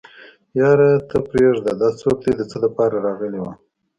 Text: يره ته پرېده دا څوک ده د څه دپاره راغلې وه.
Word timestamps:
يره 0.59 0.91
ته 1.09 1.17
پرېده 1.29 1.73
دا 1.81 1.89
څوک 2.01 2.17
ده 2.25 2.31
د 2.39 2.41
څه 2.51 2.57
دپاره 2.65 2.95
راغلې 3.05 3.39
وه. 3.43 3.53